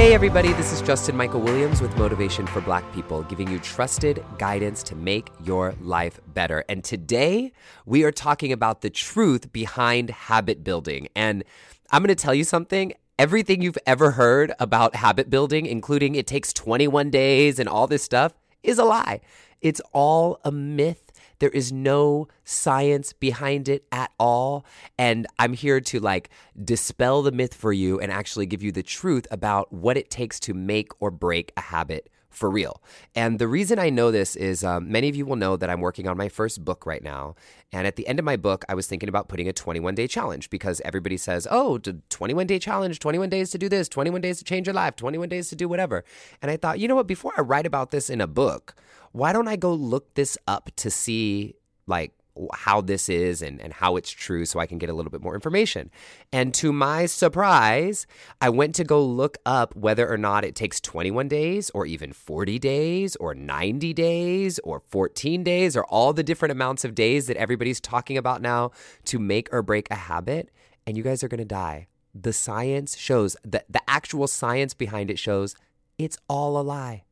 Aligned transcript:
Hey, 0.00 0.14
everybody, 0.14 0.54
this 0.54 0.72
is 0.72 0.80
Justin 0.80 1.14
Michael 1.14 1.42
Williams 1.42 1.82
with 1.82 1.94
Motivation 1.98 2.46
for 2.46 2.62
Black 2.62 2.90
People, 2.94 3.22
giving 3.24 3.50
you 3.50 3.58
trusted 3.58 4.24
guidance 4.38 4.82
to 4.84 4.96
make 4.96 5.28
your 5.44 5.74
life 5.78 6.18
better. 6.28 6.64
And 6.70 6.82
today 6.82 7.52
we 7.84 8.02
are 8.04 8.10
talking 8.10 8.50
about 8.50 8.80
the 8.80 8.88
truth 8.88 9.52
behind 9.52 10.08
habit 10.08 10.64
building. 10.64 11.08
And 11.14 11.44
I'm 11.90 12.00
going 12.02 12.08
to 12.08 12.14
tell 12.14 12.32
you 12.32 12.44
something. 12.44 12.94
Everything 13.18 13.60
you've 13.60 13.76
ever 13.86 14.12
heard 14.12 14.54
about 14.58 14.96
habit 14.96 15.28
building, 15.28 15.66
including 15.66 16.14
it 16.14 16.26
takes 16.26 16.54
21 16.54 17.10
days 17.10 17.58
and 17.58 17.68
all 17.68 17.86
this 17.86 18.02
stuff, 18.02 18.32
is 18.62 18.78
a 18.78 18.84
lie. 18.84 19.20
It's 19.60 19.82
all 19.92 20.40
a 20.46 20.50
myth 20.50 21.09
there 21.40 21.50
is 21.50 21.72
no 21.72 22.28
science 22.44 23.12
behind 23.12 23.68
it 23.68 23.84
at 23.90 24.12
all. 24.18 24.64
And 24.96 25.26
I'm 25.38 25.52
here 25.52 25.80
to 25.80 25.98
like 25.98 26.30
dispel 26.62 27.22
the 27.22 27.32
myth 27.32 27.54
for 27.54 27.72
you 27.72 27.98
and 27.98 28.12
actually 28.12 28.46
give 28.46 28.62
you 28.62 28.72
the 28.72 28.82
truth 28.82 29.26
about 29.30 29.72
what 29.72 29.96
it 29.96 30.10
takes 30.10 30.38
to 30.40 30.54
make 30.54 30.92
or 31.00 31.10
break 31.10 31.52
a 31.56 31.60
habit 31.60 32.08
for 32.30 32.48
real. 32.48 32.82
And 33.14 33.38
the 33.38 33.48
reason 33.48 33.78
I 33.78 33.90
know 33.90 34.10
this 34.10 34.36
is 34.36 34.64
um, 34.64 34.90
many 34.90 35.08
of 35.08 35.16
you 35.16 35.26
will 35.26 35.36
know 35.36 35.56
that 35.56 35.68
I'm 35.68 35.80
working 35.80 36.06
on 36.08 36.16
my 36.16 36.28
first 36.28 36.64
book 36.64 36.86
right 36.86 37.02
now. 37.02 37.34
And 37.72 37.86
at 37.86 37.96
the 37.96 38.06
end 38.06 38.18
of 38.18 38.24
my 38.24 38.36
book, 38.36 38.64
I 38.68 38.74
was 38.74 38.86
thinking 38.86 39.08
about 39.08 39.28
putting 39.28 39.48
a 39.48 39.52
21 39.52 39.94
day 39.94 40.06
challenge 40.06 40.48
because 40.50 40.80
everybody 40.84 41.16
says, 41.16 41.46
oh, 41.50 41.78
21 41.78 42.46
day 42.46 42.58
challenge, 42.58 42.98
21 43.00 43.28
days 43.28 43.50
to 43.50 43.58
do 43.58 43.68
this, 43.68 43.88
21 43.88 44.20
days 44.20 44.38
to 44.38 44.44
change 44.44 44.66
your 44.66 44.74
life, 44.74 44.96
21 44.96 45.28
days 45.28 45.48
to 45.50 45.56
do 45.56 45.68
whatever. 45.68 46.04
And 46.40 46.50
I 46.50 46.56
thought, 46.56 46.78
you 46.78 46.88
know 46.88 46.96
what, 46.96 47.06
before 47.06 47.32
I 47.36 47.42
write 47.42 47.66
about 47.66 47.90
this 47.90 48.08
in 48.08 48.20
a 48.20 48.26
book, 48.26 48.74
why 49.12 49.32
don't 49.32 49.48
I 49.48 49.56
go 49.56 49.72
look 49.74 50.14
this 50.14 50.38
up 50.46 50.70
to 50.76 50.90
see 50.90 51.54
like 51.86 52.12
how 52.54 52.80
this 52.80 53.08
is 53.08 53.42
and, 53.42 53.60
and 53.60 53.72
how 53.72 53.96
it's 53.96 54.10
true 54.10 54.44
so 54.44 54.58
I 54.60 54.66
can 54.66 54.78
get 54.78 54.88
a 54.88 54.92
little 54.92 55.10
bit 55.10 55.20
more 55.20 55.34
information. 55.34 55.90
And 56.32 56.54
to 56.54 56.72
my 56.72 57.06
surprise, 57.06 58.06
I 58.40 58.48
went 58.50 58.74
to 58.76 58.84
go 58.84 59.04
look 59.04 59.38
up 59.44 59.74
whether 59.76 60.10
or 60.10 60.16
not 60.16 60.44
it 60.44 60.54
takes 60.54 60.80
21 60.80 61.28
days 61.28 61.70
or 61.70 61.86
even 61.86 62.12
40 62.12 62.58
days 62.58 63.16
or 63.16 63.34
90 63.34 63.92
days 63.92 64.58
or 64.60 64.80
14 64.80 65.42
days 65.42 65.76
or 65.76 65.84
all 65.84 66.12
the 66.12 66.22
different 66.22 66.52
amounts 66.52 66.84
of 66.84 66.94
days 66.94 67.26
that 67.26 67.36
everybody's 67.36 67.80
talking 67.80 68.16
about 68.16 68.40
now 68.40 68.70
to 69.04 69.18
make 69.18 69.48
or 69.52 69.62
break 69.62 69.90
a 69.90 69.96
habit. 69.96 70.50
And 70.86 70.96
you 70.96 71.02
guys 71.02 71.22
are 71.22 71.28
going 71.28 71.38
to 71.38 71.44
die. 71.44 71.88
The 72.14 72.32
science 72.32 72.96
shows 72.96 73.36
that 73.44 73.66
the 73.68 73.82
actual 73.88 74.26
science 74.26 74.74
behind 74.74 75.10
it 75.10 75.18
shows 75.18 75.54
it's 75.98 76.16
all 76.28 76.58
a 76.58 76.62
lie. 76.62 77.04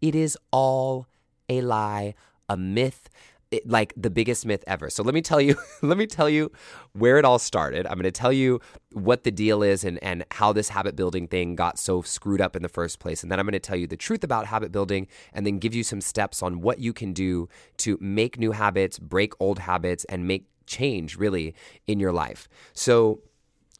It 0.00 0.14
is 0.14 0.38
all 0.52 1.06
a 1.48 1.60
lie, 1.60 2.14
a 2.48 2.56
myth, 2.56 3.08
it, 3.50 3.68
like 3.68 3.92
the 3.96 4.10
biggest 4.10 4.44
myth 4.44 4.62
ever. 4.66 4.90
So 4.90 5.02
let 5.02 5.14
me 5.14 5.22
tell 5.22 5.40
you, 5.40 5.56
let 5.82 5.98
me 5.98 6.06
tell 6.06 6.28
you 6.28 6.50
where 6.92 7.18
it 7.18 7.24
all 7.24 7.38
started. 7.38 7.86
I'm 7.86 7.94
going 7.94 8.04
to 8.04 8.10
tell 8.10 8.32
you 8.32 8.60
what 8.92 9.24
the 9.24 9.30
deal 9.30 9.62
is 9.62 9.84
and 9.84 10.02
and 10.02 10.24
how 10.32 10.52
this 10.52 10.70
habit 10.70 10.96
building 10.96 11.28
thing 11.28 11.54
got 11.54 11.78
so 11.78 12.02
screwed 12.02 12.40
up 12.40 12.56
in 12.56 12.62
the 12.62 12.68
first 12.68 12.98
place. 12.98 13.22
And 13.22 13.30
then 13.30 13.38
I'm 13.38 13.46
going 13.46 13.52
to 13.52 13.58
tell 13.58 13.76
you 13.76 13.86
the 13.86 13.96
truth 13.96 14.24
about 14.24 14.46
habit 14.46 14.72
building 14.72 15.06
and 15.32 15.46
then 15.46 15.58
give 15.58 15.74
you 15.74 15.82
some 15.82 16.00
steps 16.00 16.42
on 16.42 16.60
what 16.60 16.78
you 16.78 16.92
can 16.92 17.12
do 17.12 17.48
to 17.78 17.98
make 18.00 18.38
new 18.38 18.52
habits, 18.52 18.98
break 18.98 19.32
old 19.40 19.60
habits 19.60 20.04
and 20.04 20.26
make 20.26 20.46
change 20.66 21.16
really 21.16 21.54
in 21.86 21.98
your 21.98 22.12
life. 22.12 22.48
So 22.72 23.20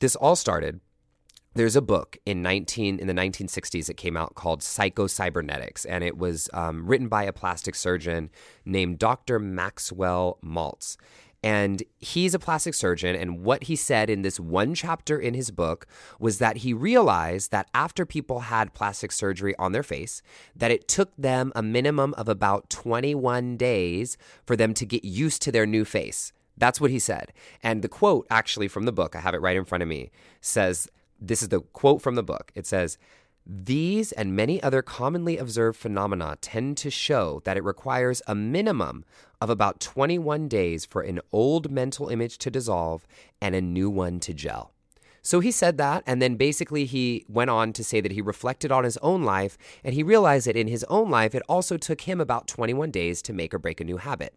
this 0.00 0.16
all 0.16 0.36
started 0.36 0.80
there's 1.58 1.74
a 1.74 1.82
book 1.82 2.16
in 2.24 2.40
19 2.40 3.00
in 3.00 3.08
the 3.08 3.12
1960s 3.12 3.86
that 3.86 3.96
came 3.96 4.16
out 4.16 4.36
called 4.36 4.62
Psycho-Cybernetics, 4.62 5.84
and 5.86 6.04
it 6.04 6.16
was 6.16 6.48
um, 6.52 6.86
written 6.86 7.08
by 7.08 7.24
a 7.24 7.32
plastic 7.32 7.74
surgeon 7.74 8.30
named 8.64 9.00
Dr. 9.00 9.40
Maxwell 9.40 10.38
Maltz. 10.40 10.96
And 11.42 11.82
he's 11.98 12.32
a 12.32 12.38
plastic 12.38 12.74
surgeon. 12.74 13.16
And 13.16 13.42
what 13.42 13.64
he 13.64 13.74
said 13.74 14.08
in 14.08 14.22
this 14.22 14.38
one 14.38 14.72
chapter 14.72 15.18
in 15.18 15.34
his 15.34 15.50
book 15.50 15.88
was 16.20 16.38
that 16.38 16.58
he 16.58 16.72
realized 16.72 17.50
that 17.50 17.68
after 17.74 18.06
people 18.06 18.40
had 18.40 18.72
plastic 18.72 19.10
surgery 19.10 19.56
on 19.58 19.72
their 19.72 19.82
face, 19.82 20.22
that 20.54 20.70
it 20.70 20.86
took 20.86 21.10
them 21.16 21.52
a 21.56 21.62
minimum 21.62 22.14
of 22.14 22.28
about 22.28 22.70
21 22.70 23.56
days 23.56 24.16
for 24.47 24.54
them 24.54 24.74
to 24.74 24.86
get 24.86 25.04
used 25.04 25.42
to 25.42 25.50
their 25.50 25.66
new 25.66 25.84
face. 25.84 26.32
That's 26.56 26.80
what 26.80 26.92
he 26.92 26.98
said. 27.00 27.32
And 27.64 27.82
the 27.82 27.88
quote, 27.88 28.28
actually, 28.30 28.68
from 28.68 28.84
the 28.84 28.92
book, 28.92 29.16
I 29.16 29.20
have 29.20 29.34
it 29.34 29.41
right 29.41 29.56
in 29.56 29.64
front 29.64 29.82
of 29.82 29.88
me, 29.88 30.10
says 30.41 30.88
this 31.18 31.42
is 31.42 31.48
the 31.48 31.60
quote 31.60 32.02
from 32.02 32.14
the 32.14 32.22
book. 32.22 32.52
It 32.54 32.66
says, 32.66 32.98
these 33.50 34.12
and 34.12 34.36
many 34.36 34.62
other 34.62 34.82
commonly 34.82 35.38
observed 35.38 35.78
phenomena 35.78 36.36
tend 36.42 36.76
to 36.78 36.90
show 36.90 37.40
that 37.44 37.56
it 37.56 37.64
requires 37.64 38.20
a 38.26 38.34
minimum 38.34 39.06
of 39.40 39.48
about 39.48 39.80
21 39.80 40.48
days 40.48 40.84
for 40.84 41.00
an 41.00 41.20
old 41.32 41.70
mental 41.70 42.08
image 42.08 42.36
to 42.38 42.50
dissolve 42.50 43.06
and 43.40 43.54
a 43.54 43.62
new 43.62 43.88
one 43.88 44.20
to 44.20 44.34
gel. 44.34 44.72
So 45.22 45.40
he 45.40 45.50
said 45.50 45.78
that, 45.78 46.04
and 46.06 46.22
then 46.22 46.36
basically 46.36 46.84
he 46.84 47.24
went 47.28 47.50
on 47.50 47.72
to 47.72 47.84
say 47.84 48.00
that 48.00 48.12
he 48.12 48.20
reflected 48.20 48.70
on 48.70 48.84
his 48.84 48.98
own 48.98 49.24
life 49.24 49.56
and 49.82 49.94
he 49.94 50.02
realized 50.02 50.46
that 50.46 50.56
in 50.56 50.68
his 50.68 50.84
own 50.84 51.10
life 51.10 51.34
it 51.34 51.42
also 51.48 51.76
took 51.76 52.02
him 52.02 52.20
about 52.20 52.48
21 52.48 52.90
days 52.90 53.22
to 53.22 53.32
make 53.32 53.54
or 53.54 53.58
break 53.58 53.80
a 53.80 53.84
new 53.84 53.96
habit. 53.96 54.34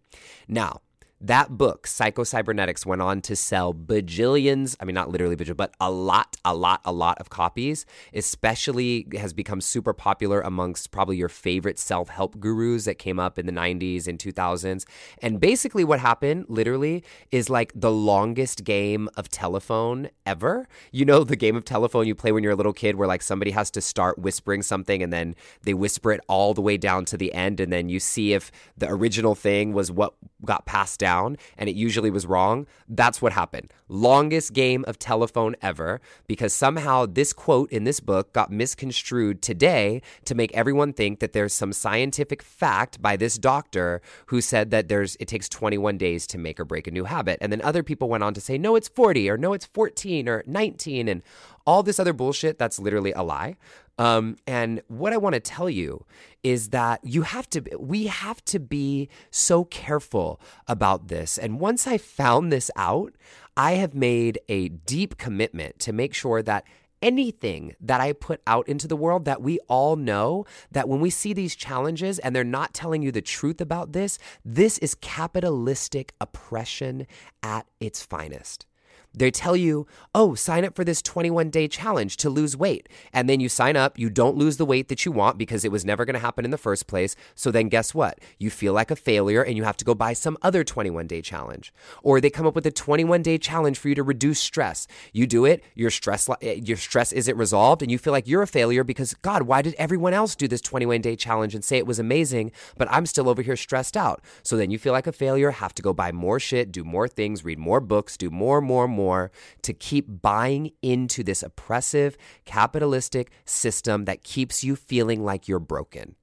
Now, 0.48 0.82
that 1.22 1.58
book, 1.58 1.86
Psycho-Cybernetics, 1.86 2.86
went 2.86 3.02
on 3.02 3.22
to 3.22 3.36
sell 3.36 3.74
bajillions, 3.74 4.76
I 4.80 4.86
mean, 4.86 4.96
not 4.96 5.10
literally 5.10 5.36
bajillion, 5.36 5.58
but 5.58 5.74
a 5.80 5.92
lot, 5.92 6.36
a 6.44 6.56
lot, 6.56 6.82
a 6.84 6.92
lot 6.92 7.20
of 7.20 7.30
copies, 7.30 7.86
especially 8.14 9.08
has 9.18 9.32
become 9.32 9.62
super 9.62 9.94
popular 9.94 10.42
amongst 10.42 10.92
probably 10.92 11.18
your 11.18 11.30
favorite 11.30 11.78
self 11.78 12.10
help 12.10 12.40
gurus 12.40 12.86
that 12.86 12.98
came 12.98 13.20
up 13.20 13.38
in 13.38 13.46
the 13.46 13.52
90s 13.52 14.08
and 14.08 14.18
2000s. 14.18 14.86
And 15.22 15.40
basically, 15.40 15.84
what 15.84 16.00
happened, 16.00 16.46
literally, 16.50 17.04
is 17.32 17.50
like 17.50 17.72
the 17.76 17.92
longest 17.92 18.64
game 18.64 19.08
of 19.16 19.30
telephone 19.30 20.10
ever. 20.26 20.68
You 20.92 21.06
know, 21.06 21.24
the 21.24 21.36
game 21.36 21.56
of 21.56 21.66
telephone 21.66 22.08
you 22.08 22.16
play 22.16 22.32
when 22.32 22.44
you're 22.44 22.54
a 22.54 22.56
little 22.56 22.74
kid 22.74 22.96
where 22.96 23.08
like 23.08 23.22
somebody 23.22 23.52
has 23.52 23.70
to 23.72 23.82
start 23.82 24.18
whispering 24.18 24.64
something 24.64 25.04
and 25.04 25.14
then 25.14 25.36
they 25.64 25.76
whisper 25.76 26.12
it 26.12 26.22
all 26.28 26.56
the 26.56 26.62
way 26.62 26.78
down 26.78 27.06
to 27.06 27.18
the 27.18 27.32
end. 27.34 27.60
And 27.60 27.72
then 27.72 27.90
you 27.90 28.00
see 28.00 28.34
if 28.34 28.52
the 28.76 28.90
original 28.90 29.36
thing 29.36 29.74
was 29.74 29.92
what 29.92 30.16
got 30.44 30.66
passed 30.66 31.00
down 31.00 31.11
down 31.12 31.38
and 31.58 31.70
it 31.70 31.76
usually 31.76 32.12
was 32.12 32.26
wrong, 32.26 32.66
that's 32.88 33.22
what 33.22 33.34
happened. 33.34 33.68
Longest 33.88 34.54
game 34.54 34.86
of 34.88 34.98
telephone 34.98 35.56
ever 35.62 36.00
because 36.28 36.54
somehow 36.54 37.06
this 37.06 37.34
quote 37.34 37.72
in 37.72 37.84
this 37.84 38.00
book 38.00 38.34
got 38.34 38.52
misconstrued 38.52 39.42
today 39.42 40.02
to 40.26 40.36
make 40.36 40.52
everyone 40.54 40.94
think 40.94 41.20
that 41.20 41.34
there's 41.34 41.54
some 41.54 41.74
scientific 41.74 42.42
fact 42.42 43.02
by 43.02 43.18
this 43.18 43.38
doctor 43.38 44.02
who 44.28 44.40
said 44.42 44.72
that 44.72 44.88
there's 44.88 45.18
it 45.20 45.28
takes 45.28 45.50
21 45.50 45.98
days 45.98 46.26
to 46.28 46.38
make 46.38 46.60
or 46.60 46.66
break 46.66 46.88
a 46.88 46.92
new 46.92 47.06
habit. 47.06 47.38
And 47.42 47.52
then 47.52 47.62
other 47.62 47.84
people 47.84 48.08
went 48.10 48.24
on 48.24 48.34
to 48.34 48.42
say 48.42 48.58
no 48.58 48.76
it's 48.76 48.88
40 48.88 49.30
or 49.30 49.38
no 49.38 49.54
it's 49.54 49.66
14 49.66 50.30
or 50.30 50.44
19 50.48 51.08
and 51.08 51.22
all 51.66 51.84
this 51.84 52.00
other 52.00 52.14
bullshit 52.14 52.58
that's 52.58 52.80
literally 52.80 53.12
a 53.12 53.24
lie. 53.24 53.56
Um, 54.02 54.38
and 54.48 54.82
what 54.88 55.14
I 55.14 55.18
want 55.18 55.36
to 55.36 55.40
tell 55.40 55.70
you 55.70 56.08
is 56.42 56.70
that 56.70 57.02
you 57.04 57.22
have 57.22 57.48
to, 57.52 57.62
we 57.78 58.08
have 58.08 58.44
to 58.46 58.60
be 58.60 59.10
so 59.30 59.66
careful 59.66 60.42
about 60.68 61.08
this. 61.08 61.38
And 61.38 61.60
once 61.60 61.86
I 61.86 62.00
found 62.00 62.52
this 62.52 62.72
out, 62.76 63.14
I 63.56 63.74
have 63.74 63.94
made 63.94 64.40
a 64.50 64.70
deep 64.70 65.20
commitment 65.20 65.78
to 65.82 65.94
make 65.94 66.16
sure 66.16 66.42
that 66.42 66.64
anything 67.04 67.76
that 67.80 68.02
I 68.02 68.14
put 68.14 68.42
out 68.48 68.68
into 68.68 68.88
the 68.88 68.96
world 68.96 69.26
that 69.26 69.44
we 69.44 69.60
all 69.68 69.96
know 69.96 70.46
that 70.72 70.90
when 70.90 71.00
we 71.00 71.12
see 71.12 71.34
these 71.34 71.56
challenges 71.56 72.18
and 72.18 72.36
they're 72.36 72.44
not 72.44 72.74
telling 72.74 73.04
you 73.04 73.12
the 73.12 73.22
truth 73.22 73.62
about 73.62 73.94
this, 73.94 74.18
this 74.44 74.80
is 74.80 74.96
capitalistic 74.96 76.16
oppression 76.20 77.06
at 77.44 77.68
its 77.80 78.02
finest. 78.02 78.66
They 79.14 79.30
tell 79.30 79.56
you, 79.58 79.88
oh, 80.16 80.36
sign 80.36 80.64
up 80.64 80.76
for 80.76 80.84
this 80.84 81.02
21 81.02 81.50
day 81.50 81.68
challenge 81.68 82.18
to 82.18 82.30
lose 82.30 82.56
weight. 82.56 82.88
And 83.12 83.30
then 83.30 83.40
you 83.40 83.50
sign 83.50 83.76
up, 83.76 84.00
you 84.00 84.10
don't 84.10 84.38
lose 84.38 84.58
the 84.58 84.66
weight 84.66 84.88
that 84.88 85.06
you 85.06 85.12
want 85.12 85.38
because 85.38 85.66
it 85.66 85.72
was 85.72 85.84
never 85.84 86.06
going 86.06 86.14
to 86.14 86.20
happen 86.20 86.46
in 86.46 86.52
the 86.52 86.58
first 86.58 86.88
place. 86.88 87.16
So 87.36 87.52
then 87.52 87.68
guess 87.68 87.94
what? 87.94 88.20
You 88.40 88.50
feel 88.50 88.74
like 88.74 88.90
a 88.90 88.96
failure 88.96 89.44
and 89.44 89.58
you 89.58 89.64
have 89.64 89.78
to 89.78 89.86
go 89.86 89.94
buy 89.94 90.14
some 90.14 90.38
other 90.42 90.64
21 90.64 91.08
day 91.08 91.22
challenge. 91.22 91.74
Or 92.04 92.22
they 92.22 92.30
come 92.30 92.48
up 92.48 92.56
with 92.56 92.66
a 92.66 92.72
21 92.72 93.22
day 93.22 93.38
challenge 93.38 93.78
for 93.78 93.90
you 93.90 93.96
to 93.96 94.04
reduce 94.04 94.40
stress. 94.40 94.88
You 95.12 95.28
do 95.28 95.44
it, 95.44 95.64
your 95.76 95.90
stress, 95.90 96.30
eh, 96.42 96.62
your 96.64 96.78
stress 96.78 97.12
isn't 97.12 97.38
resolved, 97.38 97.82
and 97.82 97.92
you 97.92 97.98
feel 97.98 98.14
like 98.14 98.28
you're 98.28 98.42
a 98.42 98.48
failure 98.48 98.84
because, 98.84 99.14
God, 99.16 99.44
why 99.44 99.62
did 99.62 99.76
everyone 99.78 100.14
else 100.14 100.36
do 100.36 100.48
this 100.48 100.62
21 100.62 101.02
day 101.02 101.16
challenge 101.18 101.54
and 101.54 101.64
say 101.64 101.78
it 101.78 101.88
was 101.88 102.00
amazing, 102.00 102.52
but 102.78 102.88
I'm 102.90 103.06
still 103.06 103.28
over 103.28 103.42
here 103.42 103.58
stressed 103.58 103.98
out? 103.98 104.22
So 104.42 104.56
then 104.56 104.72
you 104.72 104.80
feel 104.80 104.94
like 104.94 105.08
a 105.08 105.12
failure, 105.12 105.52
have 105.52 105.76
to 105.76 105.82
go 105.82 105.92
buy 105.92 106.14
more 106.14 106.40
shit, 106.40 106.72
do 106.72 106.86
more 106.86 107.08
things, 107.10 107.44
read 107.44 107.60
more 107.60 107.82
books, 107.82 108.16
do 108.16 108.30
more, 108.30 108.62
more, 108.62 108.88
more 108.88 109.01
more 109.02 109.32
to 109.62 109.74
keep 109.74 110.06
buying 110.22 110.72
into 110.82 111.24
this 111.24 111.44
oppressive 111.44 112.18
capitalistic 112.46 113.32
system 113.46 114.06
that 114.06 114.24
keeps 114.24 114.64
you 114.64 114.76
feeling 114.76 115.24
like 115.24 115.48
you're 115.48 115.72
broken. 115.76 116.16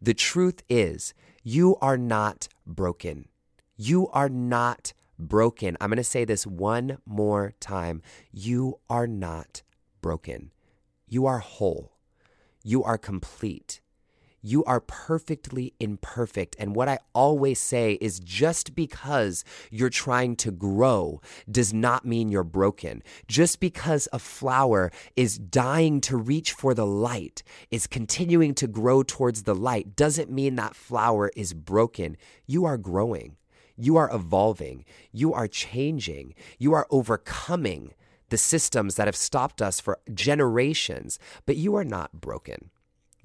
The 0.00 0.14
truth 0.14 0.62
is, 0.68 1.14
you 1.42 1.76
are 1.80 1.98
not 1.98 2.48
broken. 2.66 3.28
You 3.76 4.08
are 4.08 4.30
not 4.30 4.94
broken. 5.18 5.76
I'm 5.80 5.90
going 5.90 5.96
to 5.98 6.04
say 6.04 6.24
this 6.24 6.46
one 6.46 6.98
more 7.04 7.52
time. 7.60 8.02
You 8.32 8.78
are 8.88 9.06
not 9.06 9.62
broken. 10.00 10.52
You 11.08 11.26
are 11.26 11.38
whole. 11.38 11.92
You 12.64 12.82
are 12.82 12.98
complete. 12.98 13.80
You 14.46 14.62
are 14.62 14.78
perfectly 14.78 15.74
imperfect. 15.80 16.54
And 16.60 16.76
what 16.76 16.88
I 16.88 17.00
always 17.12 17.58
say 17.58 17.94
is 17.94 18.20
just 18.20 18.76
because 18.76 19.44
you're 19.72 19.90
trying 19.90 20.36
to 20.36 20.52
grow 20.52 21.20
does 21.50 21.74
not 21.74 22.04
mean 22.04 22.28
you're 22.28 22.44
broken. 22.44 23.02
Just 23.26 23.58
because 23.58 24.06
a 24.12 24.20
flower 24.20 24.92
is 25.16 25.36
dying 25.36 26.00
to 26.02 26.16
reach 26.16 26.52
for 26.52 26.74
the 26.74 26.86
light, 26.86 27.42
is 27.72 27.88
continuing 27.88 28.54
to 28.54 28.68
grow 28.68 29.02
towards 29.02 29.42
the 29.42 29.54
light, 29.54 29.96
doesn't 29.96 30.30
mean 30.30 30.54
that 30.54 30.76
flower 30.76 31.32
is 31.34 31.52
broken. 31.52 32.16
You 32.46 32.64
are 32.66 32.78
growing. 32.78 33.38
You 33.76 33.96
are 33.96 34.14
evolving. 34.14 34.84
You 35.10 35.34
are 35.34 35.48
changing. 35.48 36.36
You 36.56 36.72
are 36.72 36.86
overcoming 36.88 37.94
the 38.28 38.38
systems 38.38 38.94
that 38.94 39.08
have 39.08 39.16
stopped 39.16 39.60
us 39.60 39.80
for 39.80 39.98
generations, 40.14 41.18
but 41.46 41.56
you 41.56 41.74
are 41.74 41.84
not 41.84 42.20
broken. 42.20 42.70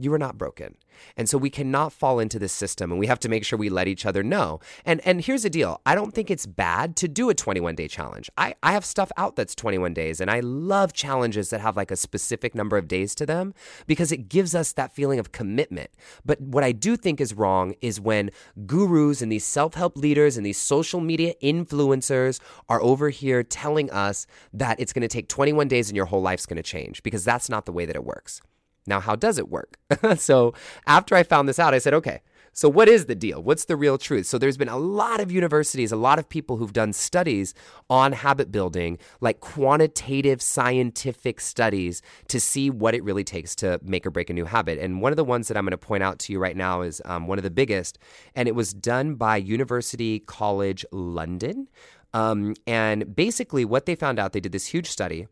You 0.01 0.12
are 0.13 0.18
not 0.18 0.36
broken. 0.36 0.77
And 1.15 1.30
so 1.30 1.38
we 1.38 1.50
cannot 1.50 1.94
fall 1.94 2.19
into 2.19 2.39
this 2.39 2.51
system 2.51 2.92
and 2.92 3.00
we 3.00 3.07
have 3.07 3.19
to 3.19 3.30
make 3.30 3.45
sure 3.45 3.57
we 3.57 3.69
let 3.69 3.88
each 3.88 4.06
other 4.06 4.24
know. 4.24 4.59
And 4.83 5.00
and 5.06 5.21
here's 5.21 5.44
the 5.44 5.50
deal. 5.50 5.80
I 5.86 5.94
don't 5.94 6.13
think 6.13 6.31
it's 6.31 6.48
bad 6.48 6.95
to 6.98 7.07
do 7.07 7.30
a 7.30 7.36
21 7.36 7.75
day 7.75 7.88
challenge. 7.88 8.30
I, 8.36 8.56
I 8.63 8.71
have 8.71 8.83
stuff 8.83 9.12
out 9.15 9.36
that's 9.36 9.53
21 9.53 9.94
days 9.94 10.19
and 10.19 10.31
I 10.31 10.39
love 10.39 10.94
challenges 10.94 11.51
that 11.51 11.62
have 11.62 11.77
like 11.77 11.92
a 11.92 11.95
specific 11.95 12.56
number 12.56 12.77
of 12.77 12.88
days 12.88 13.13
to 13.15 13.27
them 13.27 13.53
because 13.86 14.12
it 14.12 14.27
gives 14.27 14.56
us 14.56 14.74
that 14.74 14.92
feeling 14.95 15.19
of 15.19 15.31
commitment. 15.31 15.92
But 16.25 16.42
what 16.42 16.63
I 16.63 16.71
do 16.71 16.98
think 16.98 17.21
is 17.21 17.36
wrong 17.36 17.75
is 17.81 18.01
when 18.01 18.31
gurus 18.65 19.21
and 19.21 19.31
these 19.31 19.45
self-help 19.45 19.98
leaders 19.98 20.36
and 20.36 20.45
these 20.45 20.57
social 20.57 21.00
media 21.00 21.33
influencers 21.44 22.39
are 22.69 22.81
over 22.81 23.09
here 23.09 23.44
telling 23.44 23.92
us 23.92 24.25
that 24.51 24.80
it's 24.80 24.94
going 24.94 25.01
to 25.01 25.07
take 25.07 25.27
21 25.27 25.68
days 25.68 25.89
and 25.89 25.95
your 25.95 26.06
whole 26.06 26.21
life's 26.21 26.48
going 26.48 26.57
to 26.57 26.63
change 26.63 27.03
because 27.03 27.24
that's 27.24 27.50
not 27.50 27.65
the 27.65 27.71
way 27.71 27.86
that 27.86 27.95
it 27.95 28.03
works. 28.03 28.42
Now, 28.88 29.00
how 29.00 29.16
does 29.16 29.38
it 29.38 29.50
work? 29.50 29.78
so, 30.18 30.54
after 30.88 31.16
I 31.16 31.24
found 31.24 31.48
this 31.48 31.60
out, 31.60 31.74
I 31.74 31.78
said, 31.78 31.94
okay, 31.94 32.22
so 32.54 32.68
what 32.68 32.89
is 32.89 33.06
the 33.06 33.16
deal? 33.16 33.42
What's 33.42 33.66
the 33.66 33.75
real 33.75 33.98
truth? 33.98 34.25
So, 34.25 34.38
there's 34.38 34.57
been 34.57 34.68
a 34.68 34.78
lot 34.78 35.19
of 35.19 35.31
universities, 35.31 35.92
a 35.92 35.95
lot 35.95 36.18
of 36.18 36.28
people 36.28 36.57
who've 36.57 36.74
done 36.74 36.92
studies 36.94 37.54
on 37.89 38.12
habit 38.12 38.51
building, 38.51 38.98
like 39.19 39.39
quantitative 39.39 40.42
scientific 40.42 41.39
studies 41.39 42.01
to 42.28 42.39
see 42.39 42.69
what 42.69 42.95
it 42.95 43.04
really 43.04 43.24
takes 43.24 43.56
to 43.57 43.80
make 43.83 44.06
or 44.06 44.12
break 44.12 44.30
a 44.30 44.33
new 44.33 44.45
habit. 44.45 44.80
And 44.80 45.01
one 45.01 45.12
of 45.12 45.18
the 45.18 45.25
ones 45.25 45.48
that 45.48 45.57
I'm 45.57 45.66
going 45.66 45.72
to 45.72 45.77
point 45.77 46.04
out 46.04 46.18
to 46.19 46.34
you 46.34 46.39
right 46.39 46.57
now 46.57 46.81
is 46.81 47.01
um, 47.06 47.27
one 47.27 47.38
of 47.38 47.44
the 47.44 47.51
biggest, 47.51 48.00
and 48.36 48.48
it 48.48 48.56
was 48.56 48.74
done 48.74 49.16
by 49.16 49.38
University 49.38 50.19
College 50.19 50.86
London. 50.92 51.68
Um, 52.13 52.56
and 52.68 53.16
basically, 53.16 53.63
what 53.63 53.86
they 53.86 53.95
found 53.95 54.19
out, 54.19 54.34
they 54.34 54.39
did 54.39 54.51
this 54.51 54.66
huge 54.66 54.88
study 54.88 55.27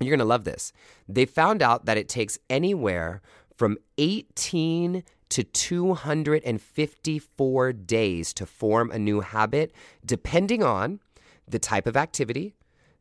you're 0.00 0.16
going 0.16 0.18
to 0.18 0.24
love 0.24 0.44
this. 0.44 0.72
They 1.08 1.26
found 1.26 1.62
out 1.62 1.86
that 1.86 1.98
it 1.98 2.08
takes 2.08 2.38
anywhere 2.48 3.22
from 3.56 3.78
18 3.98 5.02
to 5.30 5.42
254 5.42 7.72
days 7.72 8.32
to 8.32 8.46
form 8.46 8.90
a 8.90 8.98
new 8.98 9.20
habit, 9.20 9.72
depending 10.04 10.62
on 10.62 11.00
the 11.46 11.58
type 11.58 11.86
of 11.86 11.96
activity, 11.96 12.54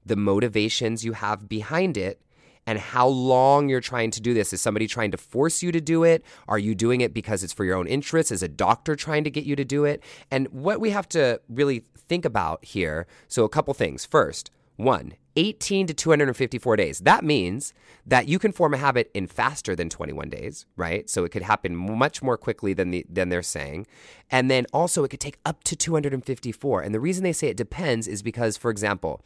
the 0.06 0.16
motivations 0.16 1.06
you 1.06 1.14
have 1.14 1.48
behind 1.48 1.98
it, 1.98 2.22
and 2.66 2.80
how 2.80 3.08
long 3.08 3.70
you're 3.70 3.80
trying 3.80 4.12
to 4.12 4.22
do 4.22 4.34
this. 4.34 4.52
Is 4.52 4.62
somebody 4.62 4.88
trying 4.88 5.12
to 5.12 5.18
force 5.18 5.64
you 5.64 5.72
to 5.72 5.80
do 5.80 6.04
it? 6.04 6.24
Are 6.50 6.60
you 6.60 6.76
doing 6.76 7.00
it 7.02 7.14
because 7.14 7.44
it's 7.44 7.54
for 7.54 7.64
your 7.64 7.78
own 7.78 7.88
interest? 7.88 8.32
Is 8.32 8.44
a 8.44 8.50
doctor 8.50 8.96
trying 8.96 9.24
to 9.24 9.32
get 9.32 9.46
you 9.46 9.56
to 9.56 9.64
do 9.64 9.86
it? 9.86 10.04
And 10.30 10.50
what 10.50 10.82
we 10.82 10.90
have 10.90 11.08
to 11.10 11.40
really 11.48 11.84
think 11.98 12.26
about 12.26 12.66
here 12.66 13.08
so, 13.28 13.46
a 13.46 13.50
couple 13.50 13.74
things. 13.74 14.06
First, 14.06 14.52
one, 14.76 15.14
18 15.38 15.88
to 15.88 15.94
254 15.94 16.76
days. 16.76 17.00
That 17.00 17.24
means 17.24 17.74
that 18.06 18.28
you 18.28 18.40
can 18.40 18.52
form 18.52 18.74
a 18.74 18.78
habit 18.78 19.12
in 19.14 19.28
faster 19.28 19.76
than 19.76 19.88
21 19.88 20.30
days, 20.30 20.66
right? 20.76 21.10
So 21.10 21.24
it 21.24 21.30
could 21.30 21.44
happen 21.44 21.76
much 21.76 22.22
more 22.24 22.38
quickly 22.38 22.74
than 22.74 22.92
the 22.92 23.06
than 23.08 23.30
they're 23.30 23.44
saying. 23.44 23.88
And 24.32 24.52
then 24.52 24.66
also 24.74 25.04
it 25.04 25.10
could 25.10 25.20
take 25.20 25.38
up 25.46 25.64
to 25.66 25.76
254. 25.76 26.82
And 26.82 26.94
the 26.94 27.00
reason 27.00 27.24
they 27.24 27.34
say 27.34 27.48
it 27.48 27.58
depends 27.58 28.08
is 28.08 28.22
because 28.22 28.58
for 28.58 28.72
example, 28.72 29.24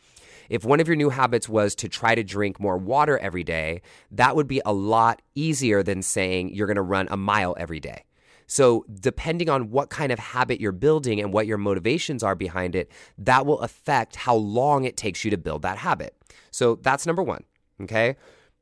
if 0.49 0.65
one 0.65 0.81
of 0.81 0.87
your 0.87 0.97
new 0.97 1.09
habits 1.09 1.47
was 1.47 1.73
to 1.75 1.87
try 1.87 2.13
to 2.13 2.23
drink 2.23 2.59
more 2.59 2.77
water 2.77 3.17
every 3.19 3.43
day, 3.43 3.81
that 4.11 4.35
would 4.35 4.47
be 4.47 4.61
a 4.65 4.73
lot 4.73 5.21
easier 5.33 5.81
than 5.81 6.01
saying 6.01 6.53
you're 6.53 6.67
going 6.67 6.75
to 6.75 6.81
run 6.81 7.07
a 7.09 7.15
mile 7.15 7.55
every 7.57 7.79
day. 7.79 8.03
So, 8.51 8.83
depending 8.99 9.49
on 9.49 9.71
what 9.71 9.89
kind 9.89 10.11
of 10.11 10.19
habit 10.19 10.59
you're 10.59 10.73
building 10.73 11.21
and 11.21 11.31
what 11.31 11.47
your 11.47 11.57
motivations 11.57 12.21
are 12.21 12.35
behind 12.35 12.75
it, 12.75 12.91
that 13.17 13.45
will 13.45 13.59
affect 13.59 14.17
how 14.17 14.35
long 14.35 14.83
it 14.83 14.97
takes 14.97 15.23
you 15.23 15.31
to 15.31 15.37
build 15.37 15.61
that 15.61 15.77
habit. 15.77 16.17
So, 16.51 16.75
that's 16.75 17.05
number 17.05 17.23
one. 17.23 17.45
Okay. 17.81 18.17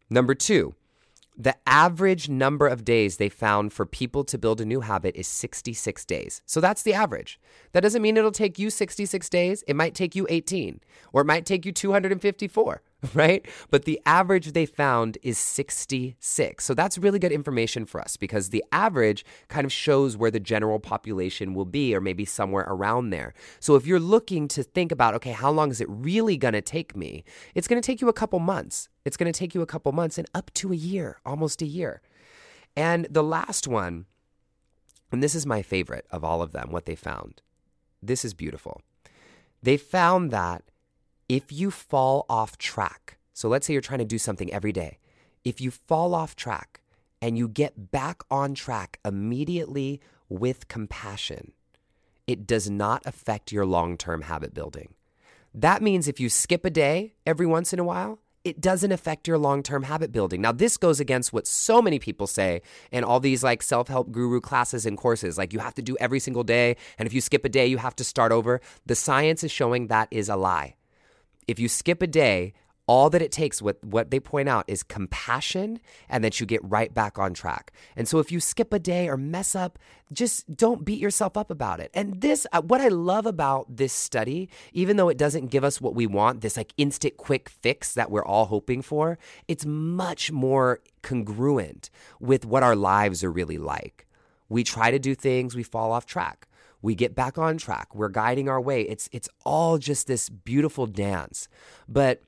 Number 0.07 0.35
two, 0.35 0.75
the 1.35 1.55
average 1.65 2.29
number 2.29 2.67
of 2.67 2.85
days 2.85 3.17
they 3.17 3.29
found 3.29 3.73
for 3.73 3.87
people 3.87 4.23
to 4.25 4.37
build 4.37 4.61
a 4.61 4.65
new 4.65 4.81
habit 4.81 5.15
is 5.15 5.27
66 5.27 6.05
days. 6.05 6.43
So 6.45 6.61
that's 6.61 6.83
the 6.83 6.93
average. 6.93 7.39
That 7.71 7.81
doesn't 7.81 8.03
mean 8.03 8.15
it'll 8.15 8.31
take 8.31 8.59
you 8.59 8.69
66 8.69 9.27
days. 9.29 9.63
It 9.67 9.75
might 9.75 9.95
take 9.95 10.15
you 10.15 10.27
18 10.29 10.81
or 11.13 11.21
it 11.21 11.25
might 11.25 11.47
take 11.47 11.65
you 11.65 11.71
254, 11.71 12.81
right? 13.13 13.45
But 13.69 13.85
the 13.85 14.01
average 14.05 14.51
they 14.51 14.65
found 14.65 15.17
is 15.23 15.37
66. 15.37 16.63
So 16.63 16.73
that's 16.73 16.97
really 16.97 17.19
good 17.19 17.31
information 17.31 17.85
for 17.85 18.01
us 18.01 18.17
because 18.17 18.49
the 18.49 18.63
average 18.71 19.23
kind 19.47 19.65
of 19.65 19.71
shows 19.71 20.17
where 20.17 20.31
the 20.31 20.39
general 20.39 20.79
population 20.79 21.53
will 21.53 21.65
be 21.65 21.95
or 21.95 22.01
maybe 22.01 22.25
somewhere 22.25 22.65
around 22.67 23.11
there. 23.11 23.33
So 23.59 23.75
if 23.75 23.87
you're 23.87 23.99
looking 23.99 24.47
to 24.49 24.63
think 24.63 24.91
about, 24.91 25.15
okay, 25.15 25.31
how 25.31 25.49
long 25.51 25.71
is 25.71 25.79
it 25.79 25.87
really 25.89 26.35
going 26.35 26.53
to 26.53 26.61
take 26.61 26.95
me? 26.95 27.23
It's 27.55 27.67
going 27.67 27.81
to 27.81 27.85
take 27.85 28.01
you 28.01 28.09
a 28.09 28.13
couple 28.13 28.39
months. 28.39 28.89
It's 29.05 29.17
going 29.17 29.31
to 29.31 29.37
take 29.37 29.55
you 29.55 29.61
a 29.61 29.67
couple 29.67 29.91
months 29.93 30.17
and 30.17 30.27
up 30.35 30.51
to 30.55 30.73
a 30.73 30.75
year, 30.75 31.19
almost 31.25 31.61
a 31.61 31.65
year. 31.65 32.01
And 32.75 33.07
the 33.09 33.23
last 33.23 33.67
one, 33.67 34.05
and 35.11 35.23
this 35.23 35.35
is 35.35 35.45
my 35.45 35.61
favorite 35.61 36.05
of 36.11 36.23
all 36.23 36.41
of 36.41 36.51
them, 36.51 36.69
what 36.71 36.85
they 36.85 36.95
found. 36.95 37.41
This 38.03 38.25
is 38.25 38.33
beautiful. 38.33 38.81
They 39.63 39.77
found 39.77 40.31
that 40.31 40.63
if 41.29 41.51
you 41.51 41.69
fall 41.69 42.25
off 42.27 42.57
track, 42.57 43.19
so 43.33 43.47
let's 43.47 43.67
say 43.67 43.73
you're 43.73 43.81
trying 43.81 43.99
to 43.99 44.05
do 44.05 44.17
something 44.17 44.51
every 44.51 44.71
day, 44.71 44.97
if 45.45 45.61
you 45.61 45.69
fall 45.69 46.15
off 46.15 46.35
track 46.35 46.81
and 47.21 47.37
you 47.37 47.47
get 47.47 47.91
back 47.91 48.23
on 48.31 48.55
track 48.55 48.99
immediately 49.05 50.01
with 50.27 50.67
compassion, 50.67 51.53
it 52.25 52.47
does 52.47 52.69
not 52.69 53.03
affect 53.05 53.51
your 53.51 53.65
long 53.65 53.95
term 53.95 54.23
habit 54.23 54.53
building. 54.53 54.95
That 55.53 55.81
means 55.81 56.07
if 56.07 56.19
you 56.19 56.29
skip 56.29 56.65
a 56.65 56.69
day 56.69 57.13
every 57.25 57.45
once 57.45 57.73
in 57.73 57.79
a 57.79 57.83
while, 57.83 58.19
it 58.43 58.61
doesn't 58.61 58.91
affect 58.91 59.27
your 59.27 59.37
long 59.37 59.61
term 59.61 59.83
habit 59.83 60.11
building. 60.11 60.41
Now, 60.41 60.51
this 60.51 60.77
goes 60.77 60.99
against 60.99 61.33
what 61.33 61.45
so 61.45 61.81
many 61.81 61.99
people 61.99 62.25
say 62.25 62.61
in 62.91 63.03
all 63.03 63.19
these 63.19 63.43
like 63.43 63.61
self 63.61 63.87
help 63.87 64.11
guru 64.11 64.41
classes 64.41 64.85
and 64.85 64.97
courses. 64.97 65.37
Like, 65.37 65.53
you 65.53 65.59
have 65.59 65.75
to 65.75 65.81
do 65.81 65.95
every 65.99 66.19
single 66.19 66.43
day. 66.43 66.77
And 66.97 67.05
if 67.05 67.13
you 67.13 67.21
skip 67.21 67.45
a 67.45 67.49
day, 67.49 67.67
you 67.67 67.77
have 67.77 67.95
to 67.97 68.03
start 68.03 68.31
over. 68.31 68.61
The 68.85 68.95
science 68.95 69.43
is 69.43 69.51
showing 69.51 69.87
that 69.87 70.07
is 70.09 70.29
a 70.29 70.35
lie. 70.35 70.75
If 71.49 71.57
you 71.57 71.67
skip 71.67 72.03
a 72.03 72.07
day, 72.07 72.53
all 72.85 73.09
that 73.09 73.23
it 73.23 73.31
takes 73.31 73.59
what 73.59 73.83
what 73.83 74.11
they 74.11 74.19
point 74.19 74.47
out 74.47 74.65
is 74.67 74.83
compassion 74.83 75.79
and 76.09 76.23
that 76.23 76.39
you 76.39 76.45
get 76.45 76.59
right 76.63 76.93
back 76.93 77.17
on 77.17 77.33
track. 77.33 77.71
And 77.95 78.07
so 78.07 78.19
if 78.19 78.31
you 78.31 78.39
skip 78.39 78.71
a 78.71 78.77
day 78.77 79.09
or 79.09 79.17
mess 79.17 79.55
up 79.55 79.79
just 80.13 80.55
don't 80.55 80.85
beat 80.85 80.99
yourself 80.99 81.37
up 81.37 81.49
about 81.49 81.79
it. 81.79 81.89
And 81.95 82.21
this 82.21 82.45
uh, 82.51 82.61
what 82.61 82.81
i 82.81 82.87
love 82.87 83.25
about 83.25 83.65
this 83.75 83.93
study 83.93 84.47
even 84.73 84.97
though 84.97 85.09
it 85.09 85.17
doesn't 85.17 85.47
give 85.47 85.63
us 85.63 85.81
what 85.81 85.95
we 85.95 86.05
want 86.05 86.41
this 86.41 86.57
like 86.57 86.73
instant 86.77 87.17
quick 87.17 87.49
fix 87.49 87.93
that 87.95 88.11
we're 88.11 88.25
all 88.25 88.45
hoping 88.45 88.83
for 88.83 89.17
it's 89.47 89.65
much 89.65 90.31
more 90.31 90.79
congruent 91.01 91.89
with 92.19 92.45
what 92.45 92.61
our 92.61 92.75
lives 92.75 93.23
are 93.23 93.31
really 93.31 93.57
like. 93.57 94.05
We 94.49 94.63
try 94.63 94.91
to 94.91 94.99
do 94.99 95.15
things 95.15 95.55
we 95.55 95.63
fall 95.63 95.91
off 95.91 96.05
track 96.05 96.47
we 96.81 96.95
get 96.95 97.15
back 97.15 97.37
on 97.37 97.57
track 97.57 97.93
we're 97.93 98.09
guiding 98.09 98.49
our 98.49 98.61
way 98.61 98.81
it's 98.81 99.09
it's 99.11 99.29
all 99.45 99.77
just 99.77 100.07
this 100.07 100.29
beautiful 100.29 100.85
dance 100.85 101.47
but 101.87 102.21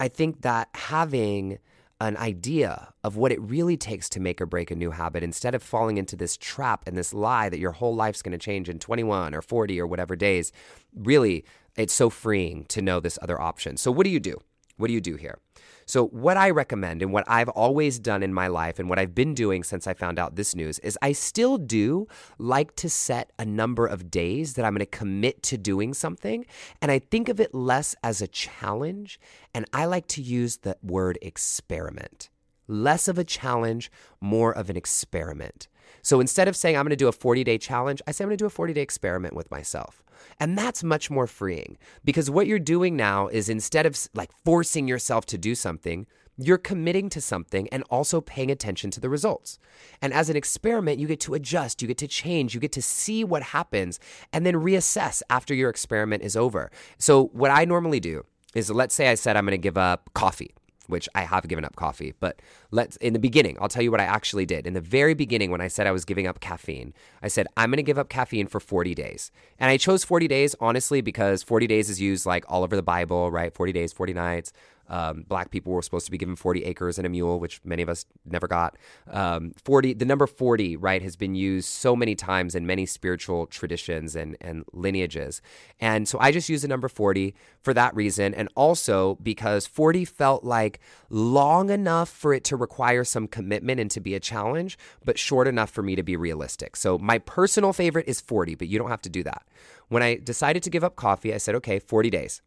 I 0.00 0.08
think 0.08 0.42
that 0.42 0.68
having 0.74 1.58
an 2.00 2.16
idea 2.16 2.92
of 3.02 3.16
what 3.16 3.32
it 3.32 3.40
really 3.40 3.76
takes 3.76 4.08
to 4.10 4.20
make 4.20 4.40
or 4.40 4.46
break 4.46 4.70
a 4.70 4.76
new 4.76 4.92
habit 4.92 5.24
instead 5.24 5.54
of 5.54 5.62
falling 5.62 5.98
into 5.98 6.14
this 6.14 6.36
trap 6.36 6.84
and 6.86 6.96
this 6.96 7.12
lie 7.12 7.48
that 7.48 7.58
your 7.58 7.72
whole 7.72 7.94
life's 7.94 8.22
going 8.22 8.32
to 8.32 8.38
change 8.38 8.68
in 8.68 8.78
21 8.78 9.34
or 9.34 9.42
40 9.42 9.80
or 9.80 9.86
whatever 9.86 10.14
days, 10.14 10.52
really, 10.94 11.44
it's 11.76 11.92
so 11.92 12.08
freeing 12.08 12.64
to 12.66 12.80
know 12.80 13.00
this 13.00 13.18
other 13.20 13.40
option. 13.40 13.76
So, 13.76 13.90
what 13.90 14.04
do 14.04 14.10
you 14.10 14.20
do? 14.20 14.40
What 14.78 14.86
do 14.86 14.94
you 14.94 15.00
do 15.00 15.16
here? 15.16 15.38
So, 15.84 16.06
what 16.06 16.36
I 16.36 16.50
recommend 16.50 17.02
and 17.02 17.12
what 17.12 17.24
I've 17.26 17.48
always 17.48 17.98
done 17.98 18.22
in 18.22 18.32
my 18.32 18.46
life 18.46 18.78
and 18.78 18.88
what 18.88 18.98
I've 18.98 19.14
been 19.14 19.34
doing 19.34 19.64
since 19.64 19.86
I 19.86 19.94
found 19.94 20.18
out 20.18 20.36
this 20.36 20.54
news 20.54 20.78
is 20.80 20.98
I 21.00 21.12
still 21.12 21.56
do 21.56 22.06
like 22.38 22.76
to 22.76 22.90
set 22.90 23.32
a 23.38 23.44
number 23.44 23.86
of 23.86 24.10
days 24.10 24.54
that 24.54 24.64
I'm 24.64 24.72
going 24.72 24.80
to 24.80 24.86
commit 24.86 25.42
to 25.44 25.58
doing 25.58 25.94
something. 25.94 26.44
And 26.80 26.90
I 26.90 26.98
think 26.98 27.28
of 27.28 27.40
it 27.40 27.54
less 27.54 27.96
as 28.04 28.20
a 28.20 28.28
challenge. 28.28 29.18
And 29.54 29.64
I 29.72 29.86
like 29.86 30.06
to 30.08 30.22
use 30.22 30.58
the 30.58 30.76
word 30.82 31.18
experiment. 31.22 32.28
Less 32.66 33.08
of 33.08 33.18
a 33.18 33.24
challenge, 33.24 33.90
more 34.20 34.52
of 34.52 34.68
an 34.68 34.76
experiment. 34.76 35.68
So 36.02 36.20
instead 36.20 36.48
of 36.48 36.56
saying 36.56 36.76
I'm 36.76 36.84
going 36.84 36.90
to 36.90 36.96
do 36.96 37.08
a 37.08 37.12
40 37.12 37.44
day 37.44 37.58
challenge, 37.58 38.02
I 38.06 38.12
say 38.12 38.24
I'm 38.24 38.28
going 38.28 38.38
to 38.38 38.42
do 38.42 38.46
a 38.46 38.50
40 38.50 38.72
day 38.72 38.82
experiment 38.82 39.34
with 39.34 39.50
myself. 39.50 40.02
And 40.40 40.58
that's 40.58 40.82
much 40.82 41.10
more 41.10 41.26
freeing 41.26 41.78
because 42.04 42.30
what 42.30 42.46
you're 42.46 42.58
doing 42.58 42.96
now 42.96 43.28
is 43.28 43.48
instead 43.48 43.86
of 43.86 43.96
like 44.14 44.30
forcing 44.44 44.88
yourself 44.88 45.26
to 45.26 45.38
do 45.38 45.54
something, 45.54 46.06
you're 46.36 46.58
committing 46.58 47.08
to 47.10 47.20
something 47.20 47.68
and 47.70 47.82
also 47.90 48.20
paying 48.20 48.50
attention 48.50 48.90
to 48.92 49.00
the 49.00 49.08
results. 49.08 49.58
And 50.00 50.12
as 50.12 50.30
an 50.30 50.36
experiment, 50.36 51.00
you 51.00 51.08
get 51.08 51.20
to 51.20 51.34
adjust, 51.34 51.82
you 51.82 51.88
get 51.88 51.98
to 51.98 52.08
change, 52.08 52.54
you 52.54 52.60
get 52.60 52.72
to 52.72 52.82
see 52.82 53.24
what 53.24 53.42
happens 53.42 53.98
and 54.32 54.46
then 54.46 54.54
reassess 54.54 55.20
after 55.28 55.52
your 55.52 55.68
experiment 55.68 56.22
is 56.22 56.36
over. 56.36 56.70
So, 56.96 57.26
what 57.26 57.50
I 57.50 57.64
normally 57.64 58.00
do 58.00 58.24
is 58.54 58.70
let's 58.70 58.94
say 58.94 59.08
I 59.08 59.14
said 59.14 59.36
I'm 59.36 59.44
going 59.44 59.52
to 59.52 59.58
give 59.58 59.76
up 59.76 60.10
coffee 60.14 60.54
which 60.88 61.08
I 61.14 61.22
have 61.22 61.46
given 61.46 61.64
up 61.64 61.76
coffee. 61.76 62.14
But 62.18 62.40
let's 62.70 62.96
in 62.96 63.12
the 63.12 63.18
beginning, 63.18 63.56
I'll 63.60 63.68
tell 63.68 63.82
you 63.82 63.90
what 63.90 64.00
I 64.00 64.04
actually 64.04 64.46
did. 64.46 64.66
In 64.66 64.74
the 64.74 64.80
very 64.80 65.14
beginning, 65.14 65.50
when 65.50 65.60
I 65.60 65.68
said 65.68 65.86
I 65.86 65.92
was 65.92 66.04
giving 66.04 66.26
up 66.26 66.40
caffeine, 66.40 66.92
I 67.22 67.28
said 67.28 67.46
I'm 67.56 67.70
going 67.70 67.76
to 67.76 67.82
give 67.82 67.98
up 67.98 68.08
caffeine 68.08 68.48
for 68.48 68.58
40 68.58 68.94
days. 68.94 69.30
And 69.58 69.70
I 69.70 69.76
chose 69.76 70.02
40 70.02 70.26
days 70.26 70.56
honestly 70.60 71.00
because 71.00 71.42
40 71.42 71.66
days 71.66 71.88
is 71.88 72.00
used 72.00 72.26
like 72.26 72.44
all 72.48 72.64
over 72.64 72.74
the 72.74 72.82
Bible, 72.82 73.30
right? 73.30 73.54
40 73.54 73.72
days, 73.72 73.92
40 73.92 74.14
nights. 74.14 74.52
Um, 74.88 75.24
black 75.28 75.50
people 75.50 75.72
were 75.72 75.82
supposed 75.82 76.06
to 76.06 76.12
be 76.12 76.18
given 76.18 76.36
40 76.36 76.64
acres 76.64 76.98
and 76.98 77.06
a 77.06 77.10
mule, 77.10 77.38
which 77.38 77.60
many 77.64 77.82
of 77.82 77.88
us 77.88 78.04
never 78.24 78.48
got. 78.48 78.76
Um, 79.10 79.52
40, 79.62 79.94
the 79.94 80.04
number 80.04 80.26
40, 80.26 80.76
right, 80.76 81.02
has 81.02 81.16
been 81.16 81.34
used 81.34 81.68
so 81.68 81.94
many 81.94 82.14
times 82.14 82.54
in 82.54 82.66
many 82.66 82.86
spiritual 82.86 83.46
traditions 83.46 84.16
and, 84.16 84.36
and 84.40 84.64
lineages. 84.72 85.42
And 85.80 86.08
so 86.08 86.18
I 86.18 86.32
just 86.32 86.48
use 86.48 86.62
the 86.62 86.68
number 86.68 86.88
40 86.88 87.34
for 87.60 87.74
that 87.74 87.94
reason. 87.94 88.34
And 88.34 88.48
also 88.54 89.16
because 89.22 89.66
40 89.66 90.04
felt 90.04 90.44
like 90.44 90.80
long 91.10 91.70
enough 91.70 92.08
for 92.08 92.32
it 92.32 92.44
to 92.44 92.56
require 92.56 93.04
some 93.04 93.26
commitment 93.26 93.80
and 93.80 93.90
to 93.90 94.00
be 94.00 94.14
a 94.14 94.20
challenge, 94.20 94.78
but 95.04 95.18
short 95.18 95.46
enough 95.48 95.70
for 95.70 95.82
me 95.82 95.96
to 95.96 96.02
be 96.02 96.16
realistic. 96.16 96.76
So 96.76 96.98
my 96.98 97.18
personal 97.18 97.72
favorite 97.72 98.08
is 98.08 98.20
40, 98.20 98.54
but 98.54 98.68
you 98.68 98.78
don't 98.78 98.90
have 98.90 99.02
to 99.02 99.10
do 99.10 99.22
that. 99.24 99.42
When 99.88 100.02
I 100.02 100.16
decided 100.16 100.62
to 100.64 100.70
give 100.70 100.84
up 100.84 100.96
coffee, 100.96 101.32
I 101.32 101.38
said, 101.38 101.54
okay, 101.56 101.78
40 101.78 102.10
days. 102.10 102.42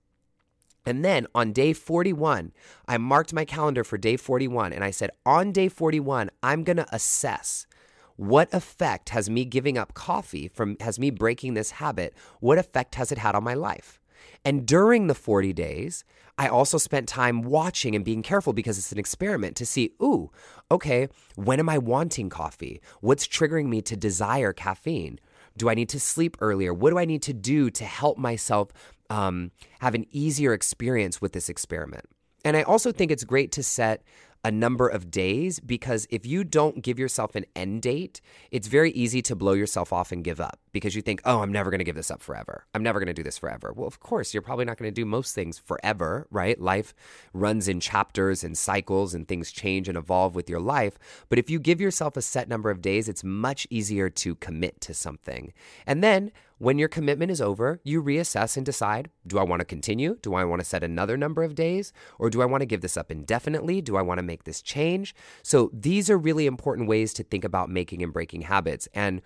And 0.86 1.06
then 1.06 1.28
on 1.36 1.54
day 1.54 1.74
41, 1.74 2.54
I 2.88 2.98
marked 2.98 3.34
my 3.34 3.46
calendar 3.46 3.84
for 3.84 3.98
day 3.98 4.18
41 4.18 4.74
and 4.74 4.84
I 4.84 4.92
said, 4.92 5.12
on 5.26 5.52
day 5.52 5.70
41, 5.70 6.32
I'm 6.42 6.64
going 6.64 6.78
to 6.78 6.96
assess 6.96 7.68
what 8.16 8.54
effect 8.54 9.10
has 9.10 9.30
me 9.30 9.46
giving 9.46 9.78
up 9.78 9.94
coffee 9.94 10.48
from 10.48 10.78
has 10.80 11.00
me 11.00 11.10
breaking 11.10 11.54
this 11.54 11.72
habit? 11.72 12.14
What 12.40 12.60
effect 12.60 12.96
has 12.96 13.12
it 13.12 13.18
had 13.18 13.36
on 13.36 13.44
my 13.44 13.56
life? 13.56 14.00
And 14.46 14.66
during 14.66 15.08
the 15.08 15.16
40 15.16 15.54
days 15.54 16.04
i 16.38 16.48
also 16.48 16.78
spent 16.78 17.08
time 17.08 17.42
watching 17.42 17.96
and 17.96 18.06
being 18.06 18.24
careful 18.24 18.54
because 18.54 18.78
it's 18.78 18.92
an 18.92 18.98
experiment 18.98 19.56
to 19.56 19.66
see 19.66 19.94
ooh 20.02 20.32
okay 20.72 21.08
when 21.36 21.60
am 21.60 21.68
i 21.70 21.78
wanting 21.78 22.30
coffee? 22.30 22.80
What's 23.02 23.28
triggering 23.28 23.68
me 23.68 23.82
to 23.82 23.96
desire 23.96 24.54
caffeine? 24.54 25.20
Do 25.58 25.70
I 25.70 25.74
need 25.74 25.90
to 25.90 26.00
sleep 26.00 26.38
earlier? 26.40 26.74
What 26.74 26.92
do 26.92 27.00
I 27.00 27.06
need 27.06 27.24
to 27.24 27.34
do 27.34 27.70
to 27.72 27.86
help 27.86 28.18
myself 28.18 28.70
um, 29.12 29.52
have 29.80 29.94
an 29.94 30.06
easier 30.12 30.54
experience 30.54 31.20
with 31.20 31.34
this 31.34 31.50
experiment. 31.50 32.06
And 32.46 32.56
I 32.56 32.64
also 32.64 32.94
think 32.94 33.12
it's 33.12 33.26
great 33.26 33.52
to 33.52 33.62
set 33.62 34.04
a 34.44 34.52
number 34.52 34.88
of 34.88 35.12
days 35.12 35.60
because 35.60 36.08
if 36.10 36.26
you 36.26 36.44
don't 36.44 36.82
give 36.82 36.98
yourself 36.98 37.36
an 37.36 37.46
end 37.56 37.82
date, 37.84 38.22
it's 38.50 38.68
very 38.68 38.90
easy 38.92 39.22
to 39.22 39.36
blow 39.36 39.54
yourself 39.54 39.94
off 39.94 40.12
and 40.12 40.24
give 40.24 40.40
up 40.40 40.60
because 40.72 40.96
you 40.96 41.02
think, 41.02 41.22
oh, 41.26 41.42
I'm 41.42 41.52
never 41.52 41.70
going 41.70 41.80
to 41.80 41.86
give 41.86 41.96
this 41.96 42.10
up 42.10 42.24
forever. 42.24 42.66
I'm 42.74 42.82
never 42.82 43.00
going 43.00 43.08
to 43.08 43.14
do 43.14 43.22
this 43.22 43.38
forever. 43.38 43.72
Well, 43.76 43.86
of 43.86 44.00
course, 44.00 44.34
you're 44.34 44.42
probably 44.42 44.66
not 44.66 44.78
going 44.78 44.90
to 44.90 45.02
do 45.02 45.06
most 45.06 45.36
things 45.36 45.60
forever, 45.60 46.26
right? 46.32 46.60
Life 46.60 46.96
runs 47.34 47.68
in 47.68 47.80
chapters 47.80 48.44
and 48.44 48.58
cycles 48.58 49.14
and 49.14 49.28
things 49.28 49.52
change 49.52 49.88
and 49.88 49.98
evolve 49.98 50.34
with 50.34 50.50
your 50.50 50.62
life. 50.62 50.98
But 51.30 51.38
if 51.38 51.50
you 51.50 51.60
give 51.60 51.80
yourself 51.80 52.18
a 52.18 52.22
set 52.22 52.50
number 52.50 52.72
of 52.72 52.82
days, 52.82 53.08
it's 53.08 53.24
much 53.24 53.68
easier 53.70 54.10
to 54.10 54.36
commit 54.36 54.82
to 54.82 54.94
something. 54.96 55.54
And 55.86 56.04
then 56.04 56.32
when 56.62 56.78
your 56.78 56.88
commitment 56.88 57.32
is 57.32 57.42
over, 57.42 57.80
you 57.84 58.04
reassess 58.04 58.56
and 58.56 58.64
decide 58.64 59.10
do 59.26 59.40
I 59.40 59.44
want 59.44 59.62
to 59.62 59.66
continue? 59.66 60.20
Do 60.22 60.36
I 60.36 60.44
want 60.46 60.62
to 60.62 60.66
set 60.66 60.84
another 60.84 61.18
number 61.18 61.42
of 61.44 61.56
days? 61.56 61.92
Or 62.20 62.30
do 62.30 62.44
I 62.44 62.46
want 62.46 62.62
to 62.62 62.68
give 62.68 62.82
this 62.82 62.96
up 62.96 63.10
indefinitely? 63.10 63.82
Do 63.82 63.98
I 63.98 64.04
want 64.04 64.20
to 64.20 64.24
make 64.24 64.44
this 64.44 64.62
change? 64.62 65.16
So 65.42 65.72
these 65.74 66.08
are 66.12 66.20
really 66.20 66.46
important 66.46 66.88
ways 66.88 67.14
to 67.14 67.24
think 67.24 67.44
about 67.44 67.72
making 67.72 68.04
and 68.04 68.14
breaking 68.14 68.44
habits. 68.44 68.88
And 68.94 69.24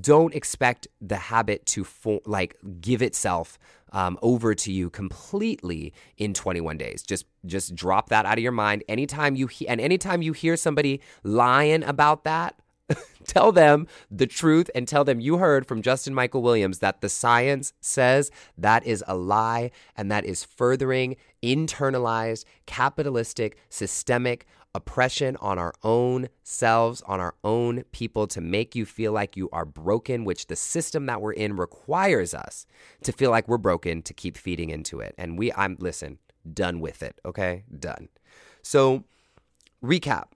don't 0.00 0.34
expect 0.34 0.88
the 1.02 1.16
habit 1.16 1.66
to 1.66 1.84
fo- 1.84 2.22
like 2.24 2.56
give 2.80 3.02
itself 3.02 3.58
um, 3.92 4.18
over 4.22 4.54
to 4.54 4.72
you 4.72 4.88
completely 4.88 5.92
in 6.16 6.32
21 6.32 6.78
days. 6.78 7.02
Just 7.02 7.26
just 7.44 7.74
drop 7.74 8.08
that 8.08 8.24
out 8.24 8.38
of 8.38 8.42
your 8.42 8.52
mind. 8.52 8.84
Anytime 8.88 9.34
you 9.34 9.48
he- 9.48 9.68
and 9.68 9.82
anytime 9.82 10.22
you 10.22 10.32
hear 10.32 10.56
somebody 10.56 11.02
lying 11.24 11.82
about 11.82 12.24
that, 12.24 12.54
tell 13.24 13.52
them 13.52 13.86
the 14.10 14.26
truth 14.26 14.70
and 14.74 14.86
tell 14.86 15.04
them 15.04 15.20
you 15.20 15.38
heard 15.38 15.66
from 15.66 15.82
Justin 15.82 16.14
Michael 16.14 16.42
Williams 16.42 16.78
that 16.80 17.00
the 17.00 17.08
science 17.08 17.72
says 17.80 18.30
that 18.56 18.84
is 18.86 19.04
a 19.06 19.16
lie 19.16 19.70
and 19.96 20.10
that 20.10 20.24
is 20.24 20.44
furthering 20.44 21.16
internalized, 21.42 22.44
capitalistic, 22.66 23.56
systemic 23.68 24.46
oppression 24.74 25.36
on 25.40 25.58
our 25.58 25.74
own 25.82 26.28
selves, 26.44 27.02
on 27.02 27.20
our 27.20 27.34
own 27.42 27.82
people 27.92 28.26
to 28.28 28.40
make 28.40 28.74
you 28.74 28.86
feel 28.86 29.12
like 29.12 29.36
you 29.36 29.48
are 29.52 29.64
broken, 29.64 30.24
which 30.24 30.46
the 30.46 30.56
system 30.56 31.06
that 31.06 31.20
we're 31.20 31.32
in 31.32 31.56
requires 31.56 32.34
us 32.34 32.66
to 33.02 33.12
feel 33.12 33.30
like 33.30 33.48
we're 33.48 33.58
broken 33.58 34.02
to 34.02 34.14
keep 34.14 34.36
feeding 34.36 34.70
into 34.70 35.00
it. 35.00 35.14
And 35.18 35.36
we, 35.38 35.52
I'm, 35.52 35.76
listen, 35.80 36.18
done 36.52 36.80
with 36.80 37.02
it, 37.02 37.20
okay? 37.24 37.64
Done. 37.78 38.08
So, 38.62 39.04
recap 39.82 40.26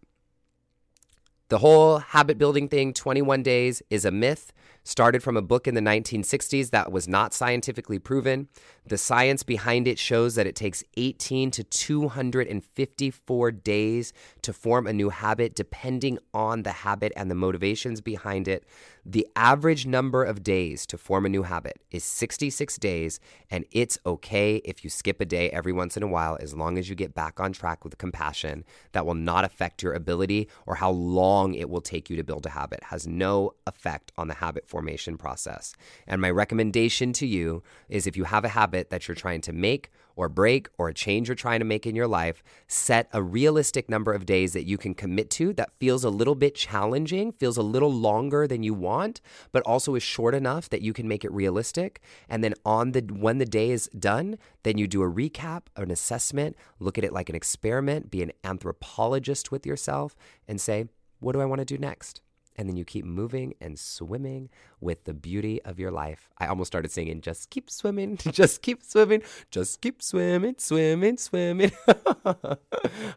the 1.48 1.58
whole 1.58 1.98
habit 1.98 2.38
building 2.38 2.68
thing, 2.68 2.94
21 2.94 3.42
days, 3.42 3.82
is 3.90 4.04
a 4.04 4.10
myth. 4.10 4.52
Started 4.82 5.22
from 5.22 5.36
a 5.36 5.42
book 5.42 5.66
in 5.66 5.74
the 5.74 5.80
1960s 5.80 6.70
that 6.70 6.92
was 6.92 7.08
not 7.08 7.32
scientifically 7.32 7.98
proven. 7.98 8.48
The 8.86 8.98
science 8.98 9.42
behind 9.42 9.88
it 9.88 9.98
shows 9.98 10.34
that 10.34 10.46
it 10.46 10.54
takes 10.56 10.84
18 10.96 11.50
to 11.52 11.64
254 11.64 13.50
days 13.52 14.12
to 14.42 14.52
form 14.52 14.86
a 14.86 14.92
new 14.92 15.08
habit, 15.08 15.54
depending 15.54 16.18
on 16.34 16.64
the 16.64 16.72
habit 16.72 17.12
and 17.16 17.30
the 17.30 17.34
motivations 17.34 18.00
behind 18.02 18.46
it. 18.46 18.66
The 19.06 19.26
average 19.36 19.84
number 19.84 20.24
of 20.24 20.42
days 20.42 20.86
to 20.86 20.96
form 20.96 21.26
a 21.26 21.28
new 21.28 21.42
habit 21.42 21.78
is 21.90 22.04
66 22.04 22.78
days, 22.78 23.20
and 23.50 23.66
it's 23.70 23.98
okay 24.06 24.56
if 24.64 24.82
you 24.82 24.88
skip 24.88 25.20
a 25.20 25.26
day 25.26 25.50
every 25.50 25.72
once 25.72 25.98
in 25.98 26.02
a 26.02 26.06
while 26.06 26.38
as 26.40 26.54
long 26.54 26.78
as 26.78 26.88
you 26.88 26.94
get 26.94 27.14
back 27.14 27.38
on 27.38 27.52
track 27.52 27.84
with 27.84 27.98
compassion. 27.98 28.64
That 28.92 29.04
will 29.04 29.14
not 29.14 29.44
affect 29.44 29.82
your 29.82 29.92
ability 29.92 30.48
or 30.64 30.76
how 30.76 30.90
long 30.90 31.54
it 31.54 31.68
will 31.68 31.82
take 31.82 32.08
you 32.08 32.16
to 32.16 32.24
build 32.24 32.46
a 32.46 32.50
habit. 32.50 32.78
It 32.78 32.84
has 32.84 33.06
no 33.06 33.52
effect 33.66 34.10
on 34.16 34.28
the 34.28 34.34
habit 34.34 34.66
formation 34.66 35.18
process. 35.18 35.74
And 36.06 36.22
my 36.22 36.30
recommendation 36.30 37.12
to 37.14 37.26
you 37.26 37.62
is 37.90 38.06
if 38.06 38.16
you 38.16 38.24
have 38.24 38.46
a 38.46 38.48
habit 38.48 38.88
that 38.88 39.06
you're 39.06 39.14
trying 39.14 39.42
to 39.42 39.52
make 39.52 39.90
or 40.16 40.28
break 40.28 40.68
or 40.78 40.88
a 40.88 40.94
change 40.94 41.28
you're 41.28 41.34
trying 41.34 41.58
to 41.58 41.64
make 41.64 41.86
in 41.86 41.96
your 41.96 42.06
life, 42.06 42.42
set 42.66 43.08
a 43.12 43.22
realistic 43.22 43.88
number 43.88 44.12
of 44.12 44.26
days 44.26 44.52
that 44.52 44.64
you 44.64 44.78
can 44.78 44.94
commit 44.94 45.30
to 45.30 45.52
that 45.54 45.70
feels 45.78 46.04
a 46.04 46.10
little 46.10 46.34
bit 46.34 46.54
challenging, 46.54 47.32
feels 47.32 47.56
a 47.56 47.62
little 47.62 47.92
longer 47.92 48.46
than 48.46 48.62
you 48.62 48.74
want, 48.74 49.20
but 49.52 49.62
also 49.62 49.94
is 49.94 50.02
short 50.02 50.34
enough 50.34 50.68
that 50.68 50.82
you 50.82 50.92
can 50.92 51.08
make 51.08 51.24
it 51.24 51.32
realistic. 51.32 52.00
And 52.28 52.42
then 52.42 52.54
on 52.64 52.92
the 52.92 53.00
when 53.00 53.38
the 53.38 53.46
day 53.46 53.70
is 53.70 53.88
done, 53.98 54.38
then 54.62 54.78
you 54.78 54.86
do 54.86 55.02
a 55.02 55.10
recap, 55.10 55.62
an 55.76 55.90
assessment, 55.90 56.56
look 56.78 56.98
at 56.98 57.04
it 57.04 57.12
like 57.12 57.28
an 57.28 57.36
experiment, 57.36 58.10
be 58.10 58.22
an 58.22 58.32
anthropologist 58.42 59.50
with 59.50 59.66
yourself 59.66 60.16
and 60.48 60.60
say, 60.60 60.86
what 61.20 61.32
do 61.32 61.40
I 61.40 61.46
want 61.46 61.60
to 61.60 61.64
do 61.64 61.78
next? 61.78 62.20
And 62.56 62.68
then 62.68 62.76
you 62.76 62.84
keep 62.84 63.04
moving 63.04 63.54
and 63.60 63.78
swimming 63.78 64.48
with 64.80 65.04
the 65.04 65.14
beauty 65.14 65.62
of 65.62 65.78
your 65.78 65.90
life. 65.90 66.28
I 66.38 66.46
almost 66.46 66.68
started 66.68 66.90
singing, 66.90 67.20
just 67.20 67.50
keep 67.50 67.70
swimming, 67.70 68.16
just 68.32 68.62
keep 68.62 68.82
swimming, 68.82 69.22
just 69.50 69.80
keep 69.80 70.02
swimming, 70.02 70.56
swimming, 70.58 71.16
swimming. 71.16 71.72
I 72.24 72.56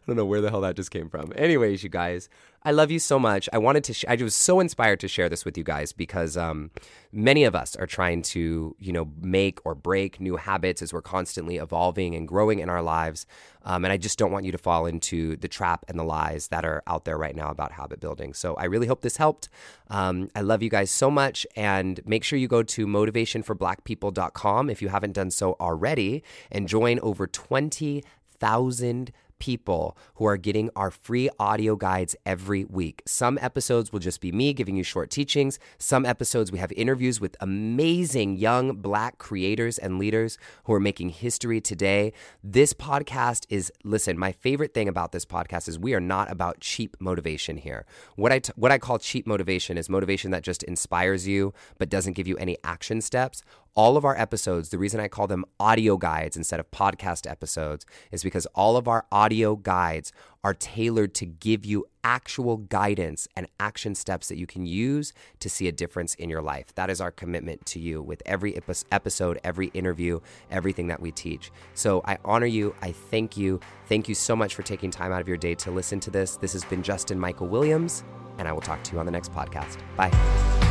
don't 0.06 0.16
know 0.16 0.24
where 0.24 0.40
the 0.40 0.50
hell 0.50 0.62
that 0.62 0.76
just 0.76 0.90
came 0.90 1.08
from. 1.08 1.32
Anyways, 1.36 1.82
you 1.82 1.88
guys, 1.88 2.28
I 2.68 2.70
love 2.70 2.90
you 2.90 2.98
so 2.98 3.18
much. 3.18 3.48
I 3.50 3.56
wanted 3.56 3.82
to, 3.84 3.94
sh- 3.94 4.04
I 4.06 4.16
was 4.16 4.34
so 4.34 4.60
inspired 4.60 5.00
to 5.00 5.08
share 5.08 5.30
this 5.30 5.46
with 5.46 5.56
you 5.56 5.64
guys 5.64 5.90
because 5.92 6.36
um, 6.36 6.70
many 7.10 7.44
of 7.44 7.54
us 7.54 7.74
are 7.76 7.86
trying 7.86 8.20
to, 8.34 8.76
you 8.78 8.92
know, 8.92 9.08
make 9.22 9.58
or 9.64 9.74
break 9.74 10.20
new 10.20 10.36
habits 10.36 10.82
as 10.82 10.92
we're 10.92 11.00
constantly 11.00 11.56
evolving 11.56 12.14
and 12.14 12.28
growing 12.28 12.58
in 12.58 12.68
our 12.68 12.82
lives. 12.82 13.24
Um, 13.62 13.86
and 13.86 13.92
I 13.92 13.96
just 13.96 14.18
don't 14.18 14.32
want 14.32 14.44
you 14.44 14.52
to 14.52 14.58
fall 14.58 14.84
into 14.84 15.38
the 15.38 15.48
trap 15.48 15.86
and 15.88 15.98
the 15.98 16.04
lies 16.04 16.48
that 16.48 16.66
are 16.66 16.82
out 16.86 17.06
there 17.06 17.16
right 17.16 17.34
now 17.34 17.48
about 17.48 17.72
habit 17.72 18.00
building. 18.00 18.34
So 18.34 18.54
I 18.56 18.64
really 18.64 18.86
hope 18.86 19.00
this 19.00 19.16
helped. 19.16 19.48
Um, 19.88 20.28
I 20.36 20.42
love 20.42 20.62
you 20.62 20.68
guys 20.68 20.90
so 20.90 21.10
much. 21.10 21.46
And 21.56 22.02
make 22.04 22.22
sure 22.22 22.38
you 22.38 22.48
go 22.48 22.62
to 22.62 22.86
motivationforblackpeople.com 22.86 24.68
if 24.68 24.82
you 24.82 24.88
haven't 24.88 25.12
done 25.12 25.30
so 25.30 25.56
already 25.58 26.22
and 26.52 26.68
join 26.68 27.00
over 27.00 27.26
20,000 27.26 29.12
people 29.38 29.96
who 30.14 30.24
are 30.24 30.36
getting 30.36 30.70
our 30.76 30.90
free 30.90 31.28
audio 31.38 31.76
guides 31.76 32.16
every 32.26 32.64
week. 32.64 33.02
Some 33.06 33.38
episodes 33.40 33.92
will 33.92 34.00
just 34.00 34.20
be 34.20 34.32
me 34.32 34.52
giving 34.52 34.76
you 34.76 34.82
short 34.82 35.10
teachings. 35.10 35.58
Some 35.78 36.04
episodes 36.04 36.52
we 36.52 36.58
have 36.58 36.72
interviews 36.72 37.20
with 37.20 37.36
amazing 37.40 38.36
young 38.36 38.76
black 38.76 39.18
creators 39.18 39.78
and 39.78 39.98
leaders 39.98 40.38
who 40.64 40.72
are 40.72 40.80
making 40.80 41.10
history 41.10 41.60
today. 41.60 42.12
This 42.42 42.72
podcast 42.72 43.46
is 43.48 43.72
listen, 43.84 44.18
my 44.18 44.32
favorite 44.32 44.74
thing 44.74 44.88
about 44.88 45.12
this 45.12 45.24
podcast 45.24 45.68
is 45.68 45.78
we 45.78 45.94
are 45.94 46.00
not 46.00 46.30
about 46.30 46.60
cheap 46.60 46.96
motivation 47.00 47.56
here. 47.56 47.86
What 48.16 48.32
I 48.32 48.38
t- 48.40 48.52
what 48.56 48.72
I 48.72 48.78
call 48.78 48.98
cheap 48.98 49.26
motivation 49.26 49.78
is 49.78 49.88
motivation 49.88 50.30
that 50.32 50.42
just 50.42 50.62
inspires 50.64 51.26
you 51.26 51.52
but 51.78 51.88
doesn't 51.88 52.14
give 52.14 52.26
you 52.26 52.36
any 52.36 52.56
action 52.64 53.00
steps 53.00 53.42
all 53.78 53.96
of 53.96 54.04
our 54.04 54.18
episodes, 54.18 54.70
the 54.70 54.76
reason 54.76 54.98
I 54.98 55.06
call 55.06 55.28
them 55.28 55.44
audio 55.60 55.96
guides 55.96 56.36
instead 56.36 56.58
of 56.58 56.68
podcast 56.72 57.30
episodes 57.30 57.86
is 58.10 58.24
because 58.24 58.44
all 58.46 58.76
of 58.76 58.88
our 58.88 59.06
audio 59.12 59.54
guides 59.54 60.10
are 60.42 60.52
tailored 60.52 61.14
to 61.14 61.24
give 61.24 61.64
you 61.64 61.86
actual 62.02 62.56
guidance 62.56 63.28
and 63.36 63.46
action 63.60 63.94
steps 63.94 64.26
that 64.28 64.36
you 64.36 64.48
can 64.48 64.66
use 64.66 65.12
to 65.38 65.48
see 65.48 65.68
a 65.68 65.72
difference 65.72 66.16
in 66.16 66.28
your 66.28 66.42
life. 66.42 66.74
That 66.74 66.90
is 66.90 67.00
our 67.00 67.12
commitment 67.12 67.66
to 67.66 67.78
you 67.78 68.02
with 68.02 68.20
every 68.26 68.60
episode, 68.90 69.38
every 69.44 69.68
interview, 69.68 70.18
everything 70.50 70.88
that 70.88 71.00
we 71.00 71.12
teach. 71.12 71.52
So 71.74 72.02
I 72.04 72.18
honor 72.24 72.46
you. 72.46 72.74
I 72.82 72.90
thank 72.90 73.36
you. 73.36 73.60
Thank 73.86 74.08
you 74.08 74.16
so 74.16 74.34
much 74.34 74.56
for 74.56 74.62
taking 74.62 74.90
time 74.90 75.12
out 75.12 75.20
of 75.20 75.28
your 75.28 75.36
day 75.36 75.54
to 75.54 75.70
listen 75.70 76.00
to 76.00 76.10
this. 76.10 76.36
This 76.36 76.52
has 76.52 76.64
been 76.64 76.82
Justin 76.82 77.20
Michael 77.20 77.46
Williams, 77.46 78.02
and 78.38 78.48
I 78.48 78.52
will 78.52 78.60
talk 78.60 78.82
to 78.82 78.92
you 78.92 78.98
on 78.98 79.06
the 79.06 79.12
next 79.12 79.30
podcast. 79.30 79.78
Bye. 79.94 80.67